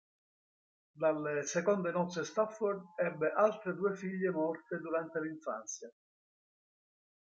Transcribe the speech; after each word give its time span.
Dalle 1.01 1.43
seconde 1.43 1.91
nozze 1.91 2.23
Stafford 2.25 2.85
ebbe 2.97 3.29
altre 3.35 3.75
due 3.75 3.95
figlie 3.95 4.31
morte 4.31 4.79
durante 4.79 5.19
l'infanzia. 5.21 5.91